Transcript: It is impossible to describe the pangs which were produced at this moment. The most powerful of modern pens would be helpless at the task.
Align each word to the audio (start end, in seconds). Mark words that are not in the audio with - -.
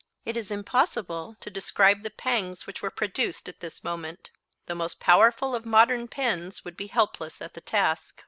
It 0.25 0.35
is 0.35 0.49
impossible 0.49 1.35
to 1.41 1.51
describe 1.51 2.01
the 2.01 2.09
pangs 2.09 2.65
which 2.65 2.81
were 2.81 2.89
produced 2.89 3.47
at 3.47 3.59
this 3.59 3.83
moment. 3.83 4.31
The 4.65 4.73
most 4.73 4.99
powerful 4.99 5.53
of 5.53 5.63
modern 5.63 6.07
pens 6.07 6.65
would 6.65 6.75
be 6.75 6.87
helpless 6.87 7.39
at 7.39 7.53
the 7.53 7.61
task. 7.61 8.19